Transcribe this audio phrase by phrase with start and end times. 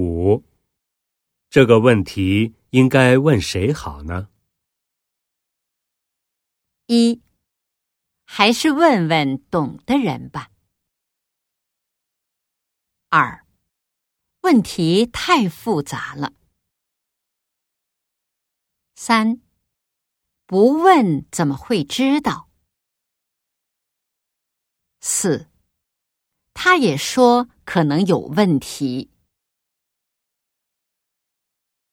[0.00, 0.44] 五。
[1.50, 4.28] 这个问题应该问谁好呢？
[6.86, 7.20] 一
[8.24, 10.50] 还是问问懂的人吧。
[13.08, 13.44] 二
[14.42, 16.32] 问题太复杂了。
[18.94, 19.40] 三
[20.46, 22.48] 不问怎么会知道？
[25.00, 25.48] 四
[26.54, 29.10] 他也说可能有问题。